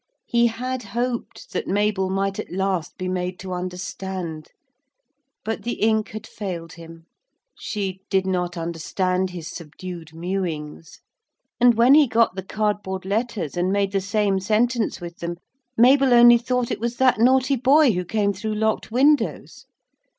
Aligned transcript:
He 0.25 0.47
had 0.47 0.81
hoped 0.81 1.51
that 1.53 1.67
Mabel 1.67 2.09
might 2.09 2.39
at 2.39 2.51
last 2.51 2.97
be 2.97 3.07
made 3.07 3.37
to 3.37 3.53
understand, 3.53 4.47
but 5.45 5.61
the 5.61 5.73
ink 5.73 6.09
had 6.09 6.25
failed 6.25 6.73
him; 6.73 7.05
she 7.55 8.01
did 8.09 8.25
not 8.25 8.57
understand 8.57 9.29
his 9.29 9.47
subdued 9.47 10.09
mewings, 10.11 11.01
and 11.59 11.75
when 11.75 11.93
he 11.93 12.07
got 12.07 12.33
the 12.33 12.41
cardboard 12.41 13.05
letters 13.05 13.55
and 13.55 13.71
made 13.71 13.91
the 13.91 14.01
same 14.01 14.39
sentence 14.39 14.99
with 14.99 15.17
them 15.19 15.37
Mabel 15.77 16.15
only 16.15 16.39
thought 16.39 16.71
it 16.71 16.79
was 16.79 16.95
that 16.95 17.19
naughty 17.19 17.55
boy 17.55 17.91
who 17.91 18.03
came 18.03 18.33
through 18.33 18.55
locked 18.55 18.89
windows. 18.91 19.67